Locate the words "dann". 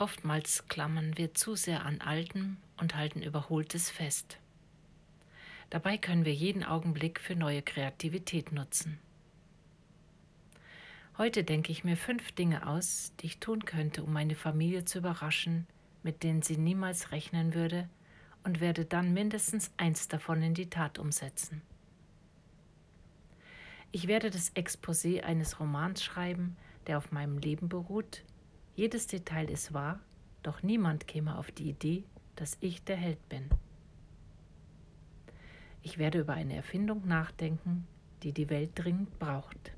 18.86-19.12